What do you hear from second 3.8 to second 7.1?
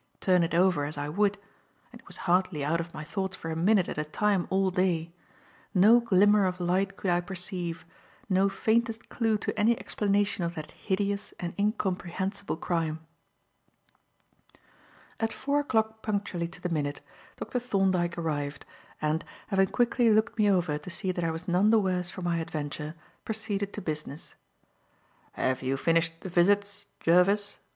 at a time all day no glimmer of light